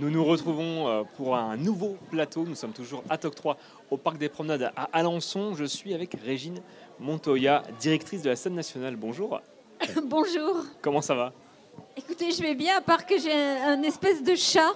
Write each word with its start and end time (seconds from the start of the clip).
Nous 0.00 0.10
nous 0.10 0.24
retrouvons 0.24 0.86
euh, 0.86 1.02
pour 1.16 1.36
un 1.36 1.56
nouveau 1.56 1.96
plateau. 2.10 2.44
Nous 2.46 2.54
sommes 2.54 2.72
toujours 2.72 3.02
à 3.10 3.18
TOC 3.18 3.34
3 3.34 3.56
au 3.90 3.96
Parc 3.96 4.16
des 4.18 4.28
Promenades 4.28 4.70
à 4.76 4.88
Alençon. 4.92 5.56
Je 5.56 5.64
suis 5.64 5.92
avec 5.92 6.16
Régine 6.24 6.60
Montoya, 7.00 7.64
directrice 7.80 8.22
de 8.22 8.28
la 8.28 8.36
scène 8.36 8.54
nationale. 8.54 8.94
Bonjour. 8.94 9.40
Bonjour. 10.04 10.62
Comment 10.82 11.00
ça 11.00 11.16
va? 11.16 11.32
Écoutez, 11.96 12.30
je 12.30 12.40
vais 12.42 12.54
bien, 12.54 12.78
à 12.78 12.80
part 12.80 13.06
que 13.06 13.18
j'ai 13.18 13.32
un, 13.32 13.82
espèce 13.82 14.22
de 14.22 14.36
chat 14.36 14.72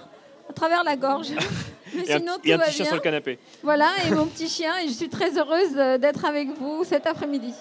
à 0.49 0.53
travers 0.53 0.83
la 0.83 0.97
gorge. 0.97 1.31
Mais 1.95 2.01
et 2.01 2.17
sinon, 2.17 2.33
un, 2.33 2.35
tout 2.37 2.47
et 2.47 2.53
un 2.53 2.59
petit 2.59 2.71
chien 2.71 2.85
sur 2.85 2.95
le 2.95 3.01
canapé. 3.01 3.39
Voilà, 3.61 3.89
et 4.07 4.11
mon 4.11 4.25
petit 4.25 4.47
chien. 4.47 4.73
Et 4.83 4.87
je 4.87 4.93
suis 4.93 5.09
très 5.09 5.37
heureuse 5.37 5.73
d'être 5.99 6.25
avec 6.25 6.49
vous 6.57 6.83
cet 6.83 7.07
après-midi. 7.07 7.53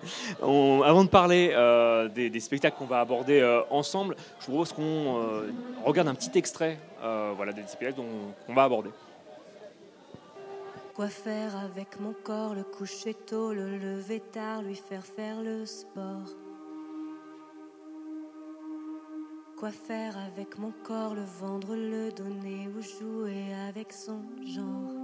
avant 0.42 1.04
de 1.04 1.08
parler 1.08 1.52
euh, 1.52 2.08
des, 2.08 2.40
spectacles 2.40 2.76
qu'on 2.76 2.86
va 2.86 3.00
aborder 3.00 3.40
euh, 3.40 3.62
ensemble, 3.70 4.16
je 4.40 4.46
vous 4.46 4.52
propose 4.52 4.72
qu'on 4.72 4.82
euh, 4.82 5.52
regarde 5.84 6.08
un 6.08 6.14
petit 6.14 6.36
extrait 6.38 6.78
voilà, 7.36 7.52
des 7.52 7.62
spectacles 7.66 8.00
qu'on 8.46 8.54
va 8.54 8.64
aborder. 8.64 8.90
Quoi 10.94 11.08
faire 11.08 11.56
avec 11.56 11.98
mon 11.98 12.12
corps, 12.12 12.54
le 12.54 12.62
coucher 12.62 13.14
tôt, 13.14 13.52
le 13.52 13.78
lever 13.78 14.20
tard, 14.20 14.62
lui 14.62 14.76
faire 14.76 15.04
faire 15.04 15.40
le 15.42 15.66
sport? 15.66 16.28
Quoi 19.62 19.70
faire 19.70 20.18
avec 20.18 20.58
mon 20.58 20.72
corps, 20.82 21.14
le 21.14 21.22
vendre, 21.22 21.76
le 21.76 22.10
donner 22.10 22.66
ou 22.66 22.82
jouer 22.82 23.54
avec 23.68 23.92
son 23.92 24.20
genre 24.44 25.01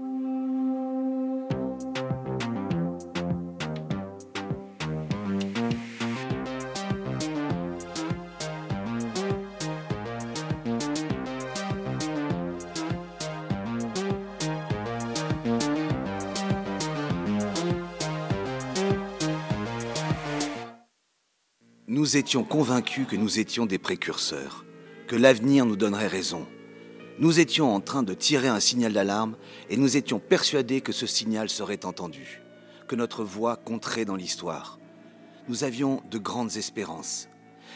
nous 21.99 22.17
étions 22.17 22.45
convaincus 22.45 23.09
que 23.09 23.17
nous 23.17 23.41
étions 23.41 23.67
des 23.67 23.81
précurseurs, 23.81 24.65
que 25.09 25.17
l'avenir 25.17 25.67
nous 25.67 25.75
donnerait 25.75 26.07
raison. 26.07 26.47
Nous 27.19 27.41
étions 27.41 27.75
en 27.75 27.81
train 27.81 28.05
de 28.05 28.15
tirer 28.15 28.47
un 28.47 28.61
signal 28.61 28.93
d'alarme 28.93 29.37
et 29.69 29.77
nous 29.77 29.97
étions 29.97 30.21
persuadés 30.21 30.81
que 30.81 30.93
ce 30.93 31.09
signal 31.09 31.49
serait 31.49 31.85
entendu, 31.85 32.41
que 32.87 32.95
notre 32.95 33.25
voix 33.25 33.57
compterait 33.57 34.05
dans 34.05 34.15
l'histoire. 34.15 34.79
Nous 35.49 35.65
avions 35.65 36.01
de 36.09 36.19
grandes 36.19 36.57
espérances. 36.57 37.29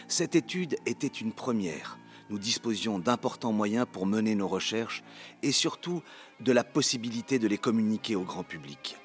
Cette 0.07 0.37
étude 0.37 0.77
était 0.87 1.09
une 1.09 1.33
première. 1.33 1.99
Nous 2.31 2.39
disposions 2.39 3.01
d'importants 3.01 3.53
moyens 3.53 3.87
pour 3.91 4.07
mener 4.07 4.37
nos 4.37 4.47
recherches 4.47 5.03
et 5.43 5.51
surtout 5.51 6.01
de 6.39 6.53
la 6.53 6.63
possibilité 6.63 7.41
de 7.41 7.49
les 7.49 7.59
communiquer 7.59 8.15
au 8.15 8.23
grand 8.23 8.45
public. 8.45 8.99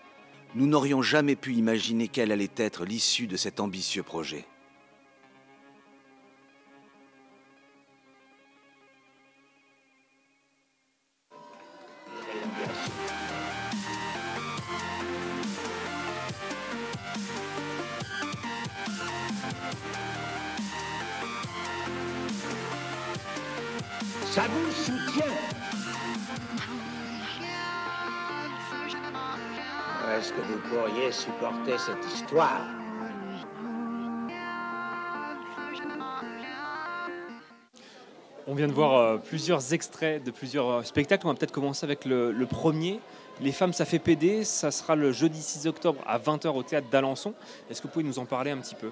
Nous 0.53 0.67
n'aurions 0.67 1.01
jamais 1.01 1.35
pu 1.35 1.55
imaginer 1.55 2.07
quelle 2.07 2.31
allait 2.31 2.51
être 2.55 2.85
l'issue 2.85 3.25
de 3.25 3.35
cet 3.35 3.59
ambitieux 3.59 4.03
projet. 4.03 4.45
Est-ce 30.15 30.31
que 30.31 30.41
vous 30.41 30.59
pourriez 30.69 31.11
supporter 31.11 31.75
cette 31.79 32.05
histoire? 32.13 32.61
On 38.45 38.53
vient 38.53 38.67
de 38.67 38.73
voir 38.73 38.97
euh, 38.97 39.17
plusieurs 39.17 39.73
extraits 39.73 40.23
de 40.23 40.29
plusieurs 40.29 40.69
euh, 40.69 40.83
spectacles. 40.83 41.25
On 41.25 41.31
va 41.31 41.35
peut-être 41.35 41.51
commencer 41.51 41.83
avec 41.83 42.05
le, 42.05 42.31
le, 42.31 42.45
premier. 42.45 42.99
Les 43.41 43.51
femmes, 43.51 43.73
ça 43.73 43.85
fait 43.85 43.97
PD. 43.97 44.43
Ça 44.43 44.69
sera 44.69 44.95
le 44.95 45.11
jeudi 45.11 45.41
6 45.41 45.65
octobre 45.65 45.99
à 46.05 46.19
20h 46.19 46.49
au 46.49 46.61
théâtre 46.61 46.89
d'Alençon. 46.91 47.33
Est-ce 47.71 47.81
que 47.81 47.87
vous 47.87 47.93
pouvez 47.93 48.05
nous 48.05 48.19
en 48.19 48.25
parler 48.25 48.51
un 48.51 48.57
petit 48.57 48.75
peu? 48.75 48.91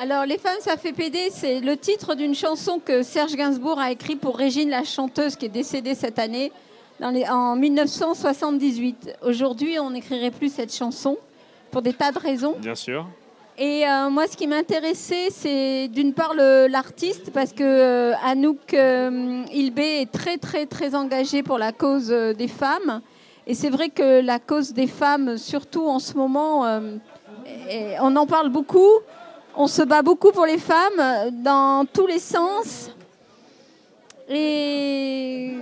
Alors, 0.00 0.26
Les 0.26 0.38
femmes, 0.38 0.60
ça 0.60 0.76
fait 0.76 0.92
PD, 0.92 1.28
c'est 1.32 1.58
le 1.58 1.76
titre 1.76 2.14
d'une 2.14 2.34
chanson 2.34 2.78
que 2.78 3.02
Serge 3.02 3.34
Gainsbourg 3.34 3.80
a 3.80 3.90
écrit 3.90 4.14
pour 4.14 4.36
Régine, 4.36 4.70
la 4.70 4.84
chanteuse, 4.84 5.34
qui 5.34 5.46
est 5.46 5.48
décédée 5.48 5.96
cette 5.96 6.20
année, 6.20 6.52
en 7.02 7.56
1978. 7.56 9.16
Aujourd'hui, 9.22 9.80
on 9.80 9.90
n'écrirait 9.90 10.30
plus 10.30 10.52
cette 10.52 10.72
chanson 10.72 11.18
pour 11.72 11.82
des 11.82 11.92
tas 11.92 12.12
de 12.12 12.18
raisons. 12.20 12.54
Bien 12.60 12.76
sûr. 12.76 13.06
Et 13.58 13.88
euh, 13.88 14.08
moi, 14.08 14.28
ce 14.28 14.36
qui 14.36 14.46
m'intéressait, 14.46 15.30
c'est 15.30 15.88
d'une 15.88 16.12
part 16.12 16.32
l'artiste, 16.34 17.32
parce 17.32 17.52
que 17.52 17.64
euh, 17.64 18.14
Anouk 18.24 18.74
euh, 18.74 19.42
Ilbé 19.52 20.02
est 20.02 20.12
très, 20.12 20.36
très, 20.38 20.66
très 20.66 20.94
engagée 20.94 21.42
pour 21.42 21.58
la 21.58 21.72
cause 21.72 22.08
des 22.08 22.48
femmes. 22.48 23.00
Et 23.48 23.54
c'est 23.54 23.70
vrai 23.70 23.88
que 23.88 24.20
la 24.20 24.38
cause 24.38 24.74
des 24.74 24.86
femmes, 24.86 25.38
surtout 25.38 25.88
en 25.88 25.98
ce 25.98 26.14
moment, 26.14 26.66
on 28.00 28.16
en 28.16 28.26
parle 28.26 28.50
beaucoup. 28.50 28.92
On 29.60 29.66
se 29.66 29.82
bat 29.82 30.02
beaucoup 30.02 30.30
pour 30.30 30.46
les 30.46 30.56
femmes 30.56 31.32
dans 31.42 31.84
tous 31.84 32.06
les 32.06 32.20
sens. 32.20 32.92
Et 34.28 35.52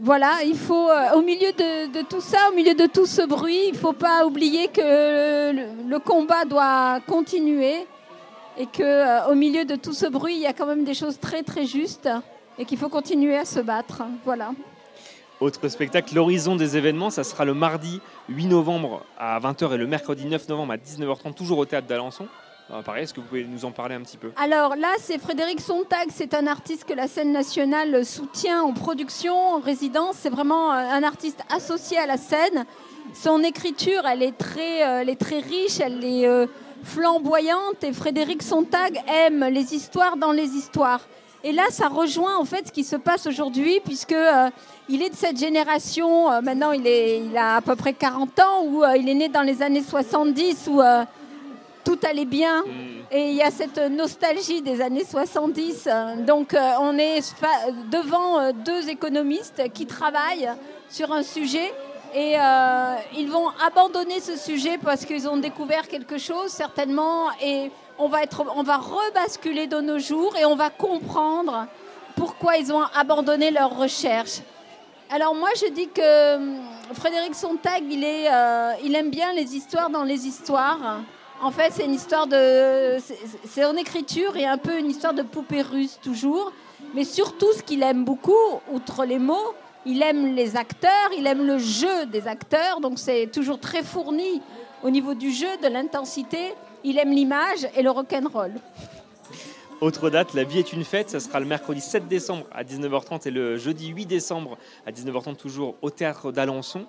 voilà, 0.00 0.38
il 0.42 0.56
faut, 0.56 0.88
euh, 0.88 1.12
au 1.16 1.20
milieu 1.20 1.52
de, 1.52 2.02
tout 2.04 2.22
ça, 2.22 2.38
au 2.50 2.54
milieu 2.54 2.72
de 2.72 2.86
tout 2.86 3.04
ce 3.04 3.20
bruit, 3.20 3.64
il 3.66 3.72
ne 3.72 3.76
faut 3.76 3.92
pas 3.92 4.24
oublier 4.24 4.68
que 4.68 5.52
le, 5.52 5.98
combat 5.98 6.46
doit 6.46 7.00
continuer 7.06 7.86
et 8.56 8.64
qu'au 8.64 8.82
euh, 8.84 9.34
milieu 9.34 9.66
de 9.66 9.76
tout 9.76 9.92
ce 9.92 10.06
bruit, 10.06 10.36
il 10.36 10.40
y 10.40 10.46
a 10.46 10.54
quand 10.54 10.66
même 10.66 10.84
des 10.84 10.94
choses 10.94 11.20
très 11.20 11.42
très 11.42 11.66
justes 11.66 12.08
et 12.58 12.64
qu'il 12.64 12.78
faut 12.78 12.88
continuer 12.88 13.36
à 13.36 13.44
se 13.44 13.60
battre. 13.60 14.02
Voilà. 14.24 14.52
Autre 15.40 15.68
spectacle, 15.68 16.14
l'horizon 16.14 16.56
des 16.56 16.78
événements, 16.78 17.10
ça 17.10 17.22
sera 17.22 17.44
le 17.44 17.52
mardi 17.52 18.00
8 18.30 18.46
novembre 18.46 19.04
à 19.18 19.38
20h 19.40 19.74
et 19.74 19.76
le 19.76 19.86
mercredi 19.86 20.24
9 20.24 20.48
novembre 20.48 20.72
à 20.72 20.76
19h30, 20.78 21.34
toujours 21.34 21.58
au 21.58 21.66
théâtre 21.66 21.86
d'Alençon. 21.86 22.28
Ah, 22.70 22.80
pareil, 22.82 23.04
est-ce 23.04 23.12
que 23.12 23.20
vous 23.20 23.26
pouvez 23.26 23.44
nous 23.44 23.64
en 23.64 23.70
parler 23.70 23.94
un 23.94 24.00
petit 24.00 24.16
peu? 24.16 24.32
Alors 24.36 24.76
là, 24.76 24.92
c'est 24.98 25.18
Frédéric 25.18 25.60
Sontag, 25.60 26.08
c'est 26.10 26.32
un 26.32 26.46
artiste 26.46 26.84
que 26.84 26.94
la 26.94 27.08
scène 27.08 27.32
nationale 27.32 28.04
soutient 28.04 28.62
en 28.62 28.72
production, 28.72 29.36
en 29.36 29.60
résidence. 29.60 30.16
C'est 30.20 30.30
vraiment 30.30 30.72
euh, 30.72 30.76
un 30.76 31.02
artiste 31.02 31.40
associé 31.54 31.98
à 31.98 32.06
la 32.06 32.16
scène. 32.16 32.64
Son 33.14 33.42
écriture, 33.42 34.06
elle 34.06 34.22
est 34.22 34.38
très, 34.38 34.82
euh, 34.84 35.00
elle 35.00 35.08
est 35.08 35.20
très 35.20 35.40
riche, 35.40 35.80
elle 35.80 36.04
est 36.04 36.26
euh, 36.26 36.46
flamboyante 36.84 37.82
et 37.82 37.92
Frédéric 37.92 38.42
Sontag 38.42 39.02
aime 39.06 39.44
les 39.50 39.74
histoires 39.74 40.16
dans 40.16 40.32
les 40.32 40.54
histoires. 40.54 41.00
Et 41.44 41.52
là, 41.52 41.64
ça 41.70 41.88
rejoint 41.88 42.38
en 42.38 42.44
fait 42.44 42.68
ce 42.68 42.72
qui 42.72 42.84
se 42.84 42.96
passe 42.96 43.26
aujourd'hui, 43.26 43.80
puisque 43.84 44.14
il 44.88 45.02
est 45.02 45.10
de 45.10 45.16
cette 45.16 45.36
génération. 45.36 46.40
maintenant, 46.40 46.70
il, 46.70 46.86
est, 46.86 47.18
il 47.18 47.36
a 47.36 47.56
à 47.56 47.60
peu 47.60 47.74
près 47.74 47.92
40 47.92 48.38
ans, 48.38 48.64
où 48.64 48.84
il 48.96 49.08
est 49.08 49.14
né 49.14 49.28
dans 49.28 49.42
les 49.42 49.60
années 49.60 49.82
70, 49.82 50.68
où 50.70 50.80
tout 51.84 51.98
allait 52.08 52.24
bien. 52.24 52.62
Mm. 52.62 53.02
Et 53.10 53.28
il 53.30 53.34
y 53.34 53.42
a 53.42 53.50
cette 53.50 53.78
nostalgie 53.78 54.62
des 54.62 54.80
années 54.80 55.04
70. 55.04 55.88
Donc 56.26 56.54
euh, 56.54 56.72
on 56.80 56.96
est 56.98 57.20
devant 57.90 58.40
euh, 58.40 58.52
deux 58.52 58.88
économistes 58.88 59.62
qui 59.74 59.86
travaillent 59.86 60.50
sur 60.88 61.12
un 61.12 61.22
sujet 61.22 61.72
et 62.14 62.36
euh, 62.38 62.94
ils 63.16 63.28
vont 63.30 63.48
abandonner 63.66 64.20
ce 64.20 64.36
sujet 64.36 64.78
parce 64.82 65.04
qu'ils 65.04 65.28
ont 65.28 65.38
découvert 65.38 65.88
quelque 65.88 66.18
chose 66.18 66.48
certainement 66.48 67.30
et 67.42 67.70
on 67.98 68.08
va, 68.08 68.22
être, 68.22 68.44
on 68.54 68.62
va 68.62 68.78
rebasculer 68.78 69.66
de 69.66 69.80
nos 69.80 69.98
jours 69.98 70.34
et 70.36 70.44
on 70.44 70.56
va 70.56 70.70
comprendre 70.70 71.66
pourquoi 72.16 72.56
ils 72.56 72.72
ont 72.72 72.82
abandonné 72.94 73.50
leurs 73.50 73.76
recherches. 73.76 74.40
Alors 75.10 75.34
moi 75.34 75.48
je 75.56 75.70
dis 75.70 75.88
que 75.88 76.94
Frédéric 76.94 77.34
Sontag, 77.34 77.82
il, 77.90 78.04
est, 78.04 78.28
il 78.84 78.94
aime 78.94 79.10
bien 79.10 79.32
les 79.32 79.56
histoires 79.56 79.88
dans 79.88 80.04
les 80.04 80.26
histoires. 80.26 81.02
En 81.42 81.50
fait, 81.50 81.72
c'est 81.72 81.84
une 81.84 81.94
histoire 81.94 82.28
de. 82.28 82.98
C'est 83.44 83.64
en 83.64 83.76
écriture 83.76 84.36
et 84.36 84.46
un 84.46 84.58
peu 84.58 84.78
une 84.78 84.88
histoire 84.88 85.12
de 85.12 85.22
poupée 85.22 85.62
russe, 85.62 85.98
toujours. 86.00 86.52
Mais 86.94 87.02
surtout, 87.02 87.52
ce 87.52 87.64
qu'il 87.64 87.82
aime 87.82 88.04
beaucoup, 88.04 88.60
outre 88.72 89.04
les 89.04 89.18
mots, 89.18 89.54
il 89.84 90.02
aime 90.02 90.36
les 90.36 90.56
acteurs, 90.56 91.10
il 91.18 91.26
aime 91.26 91.44
le 91.44 91.58
jeu 91.58 92.06
des 92.06 92.28
acteurs. 92.28 92.80
Donc, 92.80 93.00
c'est 93.00 93.26
toujours 93.26 93.58
très 93.58 93.82
fourni 93.82 94.40
au 94.84 94.90
niveau 94.90 95.14
du 95.14 95.32
jeu, 95.32 95.48
de 95.60 95.66
l'intensité. 95.66 96.54
Il 96.84 96.96
aime 96.98 97.10
l'image 97.10 97.66
et 97.76 97.82
le 97.82 97.90
rock'n'roll. 97.90 98.52
Autre 99.80 100.10
date, 100.10 100.34
La 100.34 100.44
vie 100.44 100.60
est 100.60 100.72
une 100.72 100.84
fête, 100.84 101.10
ça 101.10 101.18
sera 101.18 101.40
le 101.40 101.46
mercredi 101.46 101.80
7 101.80 102.06
décembre 102.06 102.46
à 102.52 102.62
19h30 102.62 103.26
et 103.26 103.32
le 103.32 103.56
jeudi 103.56 103.88
8 103.88 104.06
décembre 104.06 104.56
à 104.86 104.92
19h30 104.92 105.34
toujours 105.34 105.74
au 105.82 105.90
théâtre 105.90 106.30
d'Alençon. 106.30 106.86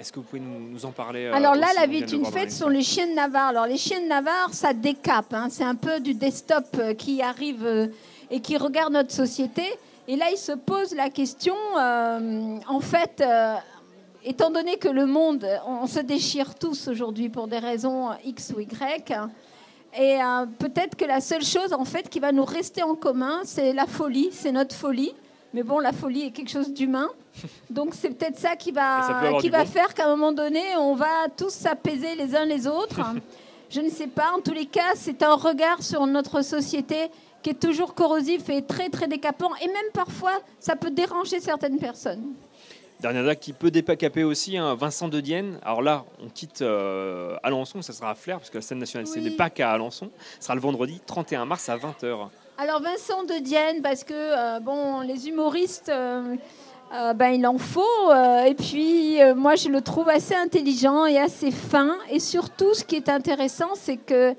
Est-ce 0.00 0.12
que 0.12 0.18
vous 0.18 0.24
pouvez 0.24 0.40
nous, 0.40 0.86
en 0.86 0.92
parler 0.92 1.26
euh, 1.26 1.34
Alors 1.34 1.54
là, 1.54 1.66
la 1.78 1.86
vie 1.86 1.98
est 1.98 2.12
une 2.12 2.24
fête 2.24 2.50
sont 2.50 2.70
les 2.70 2.82
chiens 2.82 3.06
de 3.06 3.12
Navarre. 3.12 3.48
Alors 3.48 3.66
les 3.66 3.76
chiens 3.76 4.00
de 4.00 4.06
Navarre, 4.06 4.54
ça 4.54 4.72
décape. 4.72 5.34
Hein. 5.34 5.48
C'est 5.50 5.64
un 5.64 5.74
peu 5.74 6.00
du 6.00 6.14
desktop 6.14 6.64
euh, 6.78 6.94
qui 6.94 7.20
arrive 7.20 7.66
euh, 7.66 7.88
et 8.30 8.40
qui 8.40 8.56
regarde 8.56 8.94
notre 8.94 9.12
société. 9.12 9.62
Et 10.08 10.16
là, 10.16 10.30
il 10.32 10.38
se 10.38 10.52
pose 10.52 10.94
la 10.94 11.10
question, 11.10 11.54
euh, 11.78 12.56
en 12.66 12.80
fait, 12.80 13.20
euh, 13.20 13.56
étant 14.24 14.50
donné 14.50 14.78
que 14.78 14.88
le 14.88 15.04
monde, 15.04 15.46
on, 15.66 15.86
se 15.86 16.00
déchire 16.00 16.54
tous 16.54 16.88
aujourd'hui 16.88 17.28
pour 17.28 17.46
des 17.46 17.58
raisons 17.58 18.08
X 18.24 18.54
ou 18.56 18.60
Y, 18.60 19.12
et 19.98 20.22
euh, 20.22 20.46
peut-être 20.58 20.96
que 20.96 21.04
la 21.04 21.20
seule 21.20 21.44
chose, 21.44 21.72
en 21.72 21.84
fait, 21.84 22.08
qui 22.08 22.20
va 22.20 22.30
nous 22.30 22.44
rester 22.44 22.82
en 22.82 22.94
commun, 22.94 23.40
c'est 23.44 23.72
la 23.72 23.86
folie, 23.86 24.30
c'est 24.32 24.52
notre 24.52 24.74
folie. 24.74 25.12
Mais 25.52 25.62
bon, 25.62 25.78
la 25.78 25.92
folie 25.92 26.26
est 26.26 26.30
quelque 26.30 26.50
chose 26.50 26.72
d'humain. 26.72 27.08
Donc 27.70 27.94
c'est 27.94 28.10
peut-être 28.10 28.38
ça 28.38 28.56
qui 28.56 28.70
va, 28.70 29.38
qui 29.40 29.50
va 29.50 29.64
faire 29.64 29.94
qu'à 29.94 30.06
un 30.06 30.10
moment 30.10 30.32
donné, 30.32 30.62
on 30.78 30.94
va 30.94 31.28
tous 31.36 31.50
s'apaiser 31.50 32.14
les 32.14 32.34
uns 32.36 32.44
les 32.44 32.66
autres. 32.66 33.00
Je 33.70 33.80
ne 33.80 33.88
sais 33.88 34.08
pas. 34.08 34.32
En 34.36 34.40
tous 34.40 34.52
les 34.52 34.66
cas, 34.66 34.94
c'est 34.96 35.22
un 35.22 35.34
regard 35.34 35.82
sur 35.82 36.06
notre 36.06 36.42
société 36.42 37.08
qui 37.42 37.50
est 37.50 37.60
toujours 37.60 37.94
corrosif 37.94 38.48
et 38.48 38.62
très 38.62 38.88
très 38.90 39.06
décapant. 39.06 39.50
Et 39.62 39.66
même 39.66 39.92
parfois, 39.94 40.38
ça 40.58 40.76
peut 40.76 40.90
déranger 40.90 41.40
certaines 41.40 41.78
personnes. 41.78 42.34
Dernière 43.00 43.24
date 43.24 43.40
qui 43.40 43.54
peut 43.54 43.70
décaper 43.70 44.24
aussi, 44.24 44.58
hein, 44.58 44.74
Vincent 44.74 45.08
de 45.08 45.20
Dienne. 45.20 45.58
Alors 45.62 45.80
là, 45.80 46.04
on 46.22 46.28
quitte 46.28 46.60
euh, 46.60 47.36
Alençon, 47.42 47.80
ça 47.80 47.94
sera 47.94 48.10
à 48.10 48.14
Flair, 48.14 48.38
parce 48.38 48.50
que 48.50 48.58
la 48.58 48.62
scène 48.62 48.78
nationale, 48.78 49.06
c'est 49.06 49.22
n'est 49.22 49.30
pas 49.30 49.48
qu'à 49.48 49.70
Alençon. 49.70 50.10
Ce 50.38 50.44
sera 50.44 50.54
le 50.54 50.60
vendredi 50.60 51.00
31 51.06 51.46
mars 51.46 51.70
à 51.70 51.78
20h. 51.78 52.28
Alors 52.62 52.82
Vincent 52.82 53.24
de 53.24 53.38
Dienne, 53.38 53.80
parce 53.80 54.04
que 54.04 54.12
euh, 54.12 54.60
bon, 54.60 55.00
les 55.00 55.28
humoristes, 55.30 55.88
euh, 55.88 56.36
ben, 57.14 57.28
il 57.28 57.46
en 57.46 57.56
faut. 57.56 58.12
et 58.46 58.54
puis 58.54 59.16
moi, 59.34 59.54
je 59.54 59.70
le 59.70 59.80
trouve 59.80 60.10
assez 60.10 60.34
intelligent 60.34 61.06
et 61.06 61.18
assez 61.18 61.52
fin. 61.52 61.96
Et 62.10 62.20
surtout, 62.20 62.74
ce 62.74 62.84
qui 62.84 62.96
est 62.96 63.08
intéressant, 63.08 63.70
c'est 63.76 63.96
que 63.96 64.34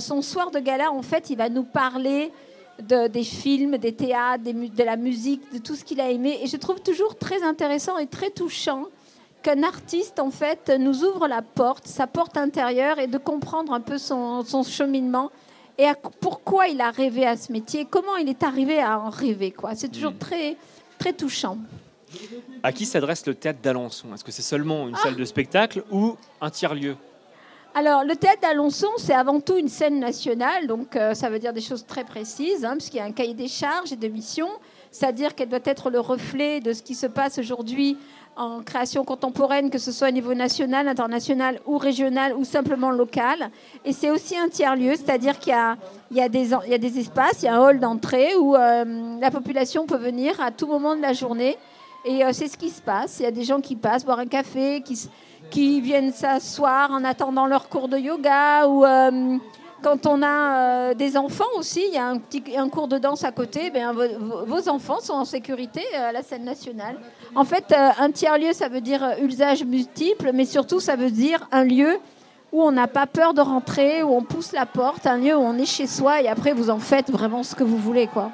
son 0.00 0.20
soir 0.20 0.50
de 0.50 0.58
gala, 0.58 0.90
en 0.90 1.02
fait, 1.02 1.30
il 1.30 1.36
va 1.36 1.48
nous 1.48 1.62
parler 1.62 2.32
des 2.80 3.22
films, 3.22 3.76
des 3.76 3.92
théâtres, 3.92 4.42
de 4.42 4.82
la 4.82 4.96
musique, 4.96 5.40
de 5.52 5.58
tout 5.58 5.76
ce 5.76 5.84
qu'il 5.84 6.00
a 6.00 6.10
aimé. 6.10 6.40
Et 6.42 6.48
je 6.48 6.56
trouve 6.56 6.80
toujours 6.80 7.18
très 7.18 7.44
intéressant 7.44 7.98
et 7.98 8.08
très 8.08 8.30
touchant 8.30 8.86
qu'un 9.42 9.62
artiste, 9.62 10.18
en 10.18 10.30
fait, 10.30 10.72
nous 10.76 11.04
ouvre 11.04 11.28
la 11.28 11.42
porte, 11.42 11.86
sa 11.86 12.08
porte 12.08 12.36
intérieure, 12.36 12.98
et 12.98 13.06
de 13.06 13.18
comprendre 13.18 13.72
un 13.72 13.80
peu 13.80 13.96
son, 13.98 14.42
cheminement 14.64 15.30
et 15.80 15.90
pourquoi 16.20 16.68
il 16.68 16.80
a 16.80 16.90
rêvé 16.90 17.26
à 17.26 17.36
ce 17.36 17.50
métier, 17.50 17.86
comment 17.88 18.16
il 18.16 18.28
est 18.28 18.42
arrivé 18.42 18.80
à 18.80 18.98
en 19.00 19.08
rêver. 19.08 19.50
Quoi? 19.50 19.74
C'est 19.74 19.88
toujours 19.88 20.12
hmm. 20.12 20.18
très, 20.18 20.56
très 20.98 21.14
touchant. 21.14 21.56
À 22.62 22.72
qui 22.72 22.84
s'adresse 22.84 23.24
le 23.26 23.34
théâtre 23.34 23.60
d'Alençon? 23.62 24.12
Est-ce 24.12 24.24
que 24.24 24.32
c'est 24.32 24.42
seulement 24.42 24.88
une 24.88 24.96
salle 24.96 25.16
de 25.16 25.24
spectacle 25.24 25.84
ou 25.90 26.16
un 26.40 26.50
tiers-lieu? 26.50 26.96
Alors, 27.72 28.04
le 28.04 28.16
théâtre 28.16 28.40
d'Alençon, 28.42 28.88
c'est 28.98 29.14
avant 29.14 29.40
tout 29.40 29.56
une 29.56 29.68
scène 29.68 30.00
nationale, 30.00 30.66
donc 30.66 30.96
euh, 30.96 31.14
ça 31.14 31.30
veut 31.30 31.38
dire 31.38 31.52
des 31.52 31.60
choses 31.60 31.86
très 31.86 32.04
précises, 32.04 32.64
hein, 32.64 32.72
puisqu'il 32.72 32.96
y 32.96 33.00
a 33.00 33.04
un 33.04 33.12
cahier 33.12 33.32
des 33.32 33.46
charges 33.46 33.92
et 33.92 33.96
de 33.96 34.08
missions, 34.08 34.50
c'est-à-dire 34.90 35.34
qu'elle 35.34 35.48
doit 35.48 35.58
être 35.64 35.90
le 35.90 36.00
reflet 36.00 36.60
de 36.60 36.72
ce 36.72 36.82
qui 36.82 36.94
se 36.94 37.06
passe 37.06 37.38
aujourd'hui 37.38 37.96
en 38.36 38.62
création 38.62 39.04
contemporaine, 39.04 39.70
que 39.70 39.78
ce 39.78 39.92
soit 39.92 40.08
au 40.08 40.12
niveau 40.12 40.34
national, 40.34 40.88
international 40.88 41.60
ou 41.66 41.78
régional 41.78 42.34
ou 42.34 42.44
simplement 42.44 42.90
local. 42.90 43.50
Et 43.84 43.92
c'est 43.92 44.10
aussi 44.10 44.36
un 44.36 44.48
tiers-lieu, 44.48 44.94
c'est-à-dire 44.94 45.38
qu'il 45.38 45.52
y, 46.12 46.20
a, 46.20 46.28
des, 46.28 46.98
espaces, 46.98 47.42
il 47.42 47.46
y 47.46 47.48
a 47.48 47.56
un 47.56 47.60
hall 47.60 47.80
d'entrée 47.80 48.34
où 48.36 48.56
euh, 48.56 49.18
la 49.20 49.30
population 49.30 49.86
peut 49.86 49.98
venir 49.98 50.40
à 50.40 50.50
tout 50.50 50.66
moment 50.66 50.96
de 50.96 51.02
la 51.02 51.12
journée. 51.12 51.56
Et 52.04 52.24
euh, 52.24 52.30
c'est 52.32 52.48
ce 52.48 52.56
qui 52.56 52.70
se 52.70 52.80
passe. 52.80 53.20
Il 53.20 53.24
y 53.24 53.26
a 53.26 53.30
des 53.30 53.44
gens 53.44 53.60
qui 53.60 53.76
passent 53.76 54.04
boire 54.04 54.20
un 54.20 54.26
café, 54.26 54.82
qui 55.50 55.80
viennent 55.80 56.12
s'asseoir 56.12 56.90
en 56.92 57.04
attendant 57.04 57.46
leur 57.46 57.68
cours 57.68 57.88
de 57.88 57.98
yoga 57.98 58.66
ou 58.68 58.84
euh, 58.84 59.36
quand 59.82 60.06
on 60.06 60.22
a 60.22 60.90
euh, 60.90 60.94
des 60.94 61.16
enfants 61.16 61.44
aussi, 61.56 61.82
il 61.88 61.94
y 61.94 61.98
a 61.98 62.06
un, 62.06 62.18
petit, 62.18 62.42
un 62.56 62.68
cours 62.68 62.88
de 62.88 62.98
danse 62.98 63.24
à 63.24 63.32
côté, 63.32 63.70
ben, 63.70 63.92
vos, 63.92 64.68
enfants 64.68 65.00
sont 65.00 65.14
en 65.14 65.24
sécurité 65.24 65.82
euh, 65.94 66.08
à 66.08 66.12
la 66.12 66.22
scène 66.22 66.44
nationale. 66.44 66.98
En 67.34 67.44
fait, 67.44 67.72
un 67.72 68.10
tiers-lieu, 68.10 68.52
ça 68.52 68.68
veut 68.68 68.80
dire 68.80 69.02
usage 69.22 69.64
multiple, 69.64 70.30
mais 70.34 70.44
surtout, 70.44 70.80
ça 70.80 70.96
veut 70.96 71.10
dire 71.10 71.46
un 71.52 71.64
lieu 71.64 71.98
où 72.52 72.62
on 72.62 72.72
n'a 72.72 72.88
pas 72.88 73.06
peur 73.06 73.34
de 73.34 73.40
rentrer, 73.40 74.02
où 74.02 74.14
on 74.14 74.22
pousse 74.22 74.52
la 74.52 74.66
porte, 74.66 75.06
un 75.06 75.18
lieu 75.18 75.36
où 75.36 75.40
on 75.40 75.56
est 75.56 75.66
chez 75.66 75.86
soi 75.86 76.20
et 76.20 76.28
après, 76.28 76.52
vous 76.52 76.70
en 76.70 76.78
faites 76.78 77.10
vraiment 77.10 77.42
ce 77.42 77.54
que 77.54 77.64
vous 77.64 77.78
voulez. 77.78 78.06
quoi. 78.06 78.30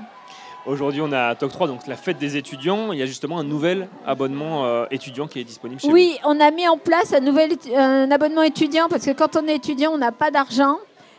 Aujourd'hui, 0.67 1.01
on 1.01 1.13
a 1.13 1.35
TOC 1.37 1.53
3, 1.53 1.67
donc 1.69 1.87
la 1.87 1.95
fête 1.95 2.19
des 2.19 2.37
étudiants. 2.37 2.93
Il 2.93 2.99
y 2.99 3.03
a 3.03 3.07
justement 3.07 3.39
un 3.39 3.45
nouvel 3.45 3.89
abonnement 4.05 4.67
euh, 4.67 4.87
étudiant 4.91 5.29
qui 5.29 5.39
est 5.39 5.45
disponible 5.45 5.81
chez 5.81 5.93
oui, 5.93 6.19
on 6.25 6.41
a 6.41 6.51
mis 6.51 6.67
en 6.67 6.77
place 6.77 7.13
un 7.13 7.21
nouvel 7.21 7.53
un 7.73 8.11
abonnement 8.11 8.43
étudiant 8.43 8.89
parce 8.89 9.05
que 9.05 9.13
quand 9.13 9.37
on 9.37 9.47
est 9.47 9.55
étudiant, 9.55 9.93
on 9.93 9.99
n'a 9.99 10.11
pas 10.11 10.33
d'argent. 10.33 10.79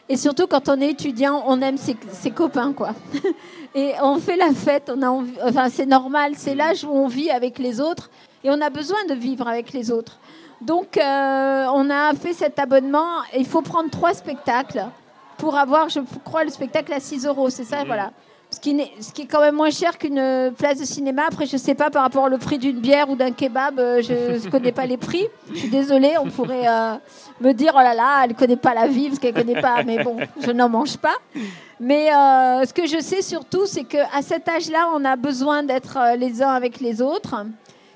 Et 0.10 0.16
surtout, 0.16 0.48
quand 0.48 0.70
on 0.70 0.80
est 0.80 0.92
étudiant, 0.92 1.44
on 1.48 1.62
aime 1.62 1.78
ses, 1.78 2.32
copains, 2.32 2.74
quoi. 2.74 2.92
Et 3.76 3.94
on 4.02 4.18
fait 4.20 4.38
la 4.38 4.54
fête, 4.54 4.92
on 4.96 5.02
a 5.02 5.10
enfin, 5.44 5.70
c'est 5.70 5.86
normal, 5.86 6.34
c'est 6.36 6.56
l'âge 6.56 6.84
où 6.86 6.90
on 6.90 7.08
vit 7.08 7.30
avec 7.30 7.60
les 7.60 7.82
autres 7.82 8.10
et 8.44 8.50
on 8.50 8.60
a 8.62 8.70
besoin 8.70 9.04
de 9.10 9.14
vivre 9.14 9.48
avec 9.48 9.74
les 9.74 9.92
autres. 9.92 10.18
Donc, 10.62 10.98
euh, 10.98 11.66
on 11.74 11.90
a 11.90 12.14
fait 12.14 12.34
cet 12.34 12.58
abonnement. 12.58 13.22
Il 13.38 13.46
faut 13.46 13.62
prendre 13.62 13.90
trois 13.92 14.14
spectacles 14.14 14.86
pour 15.38 15.56
avoir, 15.58 15.90
je 15.90 16.00
crois, 16.24 16.44
le 16.44 16.50
spectacle 16.50 16.92
à 16.94 17.00
6 17.00 17.28
euros, 17.28 17.50
c'est 17.50 17.66
ça, 17.66 17.84
mmh. 17.84 17.88
voilà 17.88 18.12
ce 18.58 19.12
qui, 19.14 19.22
est, 19.22 19.26
quand 19.26 19.42
même 19.42 19.56
moins 19.56 19.70
cher 19.70 19.98
qu'une 19.98 20.52
place 20.58 20.80
de 20.80 20.86
cinéma. 20.86 21.24
Après, 21.28 21.46
je 21.46 21.54
ne 21.54 21.58
sais 21.60 21.76
pas 21.76 21.90
par 21.90 22.04
rapport 22.04 22.32
au 22.32 22.38
prix 22.38 22.58
d'une 22.58 22.80
bière 22.80 23.10
ou 23.10 23.16
d'un 23.16 23.32
kebab, 23.32 23.80
euh, 23.80 24.02
je 24.02 24.44
ne 24.44 24.50
connais 24.50 24.72
pas 24.72 24.86
les 24.86 24.98
prix. 24.98 25.26
Je 25.54 25.60
suis 25.60 25.70
désolée, 25.70 26.14
on 26.20 26.30
pourrait 26.30 26.68
euh, 26.68 26.96
me 27.40 27.52
dire 27.54 27.74
oh 27.76 27.80
là 27.80 27.94
là, 27.94 28.24
elle 28.24 28.32
ne 28.32 28.36
connaît 28.36 28.58
pas 28.58 28.74
la 28.74 28.88
vie 28.88 29.10
parce 29.10 29.20
qu'elle 29.20 29.36
ne 29.36 29.40
connaît 29.40 29.62
pas, 29.62 29.84
mais 29.84 30.04
bon, 30.04 30.18
je 30.40 30.52
n'en 30.52 30.70
mange 30.70 30.98
pas. 30.98 31.16
Mais 31.80 32.12
euh, 32.12 32.66
ce 32.66 32.74
que 32.74 32.88
je 32.88 33.00
sais 33.00 33.22
surtout, 33.22 33.68
c'est 33.68 33.84
qu'à 33.84 34.22
cet 34.24 34.50
âge-là, 34.50 34.90
on 34.96 35.06
a 35.06 35.16
besoin 35.16 35.62
d'être 35.62 36.00
les 36.18 36.42
uns 36.42 36.50
avec 36.50 36.80
les 36.80 37.02
autres, 37.02 37.46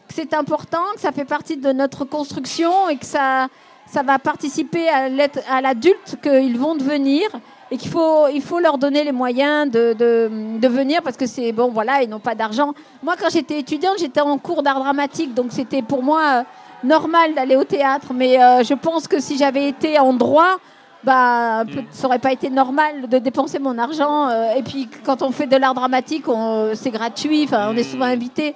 que 0.08 0.14
c'est 0.14 0.36
important, 0.36 0.84
que 0.94 1.02
ça 1.02 1.12
fait 1.12 1.26
partie 1.26 1.58
de 1.58 1.72
notre 1.72 2.06
construction 2.06 2.88
et 2.90 2.98
que 2.98 3.06
ça, 3.06 3.48
ça 3.88 4.04
va 4.04 4.20
participer 4.20 4.88
à 4.90 5.62
l'adulte 5.62 6.18
qu'ils 6.22 6.60
vont 6.60 6.76
devenir 6.76 7.30
et 7.72 7.78
qu'il 7.78 7.90
faut, 7.90 8.28
il 8.28 8.42
faut 8.42 8.60
leur 8.60 8.78
donner 8.78 9.06
les 9.06 9.14
moyens 9.14 9.72
de, 9.72 9.94
de, 9.94 10.68
venir 10.68 11.02
parce 11.02 11.16
que 11.16 11.26
c'est 11.26 11.54
bon, 11.54 11.70
voilà, 11.70 12.04
ils 12.04 12.10
n'ont 12.10 12.20
pas 12.20 12.36
d'argent. 12.36 12.74
Moi, 13.02 13.16
quand 13.18 13.30
j'étais 13.30 13.60
étudiante, 13.60 13.96
j'étais 13.98 14.20
en 14.20 14.38
cours 14.38 14.62
d'art 14.62 14.80
dramatique, 14.80 15.34
donc 15.34 15.48
c'était 15.52 15.82
pour 15.82 16.04
moi 16.04 16.22
euh, 16.22 16.44
normal 16.84 17.34
d'aller 17.34 17.56
au 17.56 17.64
théâtre. 17.64 18.08
Mais 18.14 18.44
euh, 18.44 18.64
je 18.64 18.74
pense 18.74 19.08
que 19.08 19.22
si 19.22 19.38
j'avais 19.38 19.70
été 19.70 19.98
en 20.00 20.12
droit, 20.12 20.58
bah, 21.06 21.64
ça 21.92 22.04
n'aurait 22.08 22.20
pas 22.20 22.34
été 22.34 22.50
normal 22.50 23.08
de 23.08 23.18
dépenser 23.20 23.58
mon 23.58 23.78
argent. 23.78 24.28
Euh, 24.28 24.54
et 24.56 24.64
puis, 24.64 24.90
quand 25.06 25.22
on 25.22 25.32
fait 25.32 25.48
de 25.48 25.56
l'art 25.56 25.74
dramatique, 25.74 26.26
c'est 26.74 26.92
gratuit, 26.92 27.48
on 27.54 27.78
est 27.78 27.84
souvent 27.84 28.06
invité. 28.06 28.54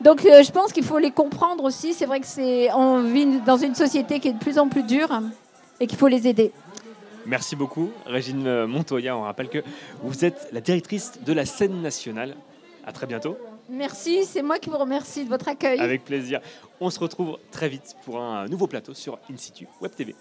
Donc, 0.00 0.22
je 0.22 0.50
pense 0.50 0.72
qu'il 0.72 0.84
faut 0.84 0.98
les 0.98 1.12
comprendre 1.12 1.62
aussi. 1.62 1.94
C'est 1.94 2.06
vrai 2.06 2.18
que 2.18 2.26
c'est, 2.26 2.72
on 2.72 3.02
vit 3.02 3.40
dans 3.46 3.56
une 3.56 3.76
société 3.76 4.18
qui 4.18 4.28
est 4.28 4.32
de 4.32 4.38
plus 4.38 4.58
en 4.58 4.66
plus 4.66 4.82
dure 4.82 5.20
et 5.78 5.86
qu'il 5.86 5.98
faut 5.98 6.08
les 6.08 6.26
aider. 6.26 6.52
Merci 7.28 7.56
beaucoup, 7.56 7.92
Régine 8.06 8.64
Montoya. 8.64 9.14
On 9.14 9.22
rappelle 9.22 9.50
que 9.50 9.62
vous 10.02 10.24
êtes 10.24 10.48
la 10.50 10.62
directrice 10.62 11.20
de 11.24 11.32
la 11.34 11.44
scène 11.44 11.82
nationale. 11.82 12.34
À 12.86 12.92
très 12.92 13.06
bientôt. 13.06 13.36
Merci, 13.68 14.24
c'est 14.24 14.40
moi 14.40 14.58
qui 14.58 14.70
vous 14.70 14.78
remercie 14.78 15.24
de 15.24 15.28
votre 15.28 15.46
accueil. 15.46 15.78
Avec 15.78 16.06
plaisir. 16.06 16.40
On 16.80 16.88
se 16.88 16.98
retrouve 16.98 17.38
très 17.50 17.68
vite 17.68 17.96
pour 18.06 18.18
un 18.18 18.46
nouveau 18.46 18.66
plateau 18.66 18.94
sur 18.94 19.18
InSitu 19.30 19.68
Web 19.82 19.94
TV. 19.94 20.14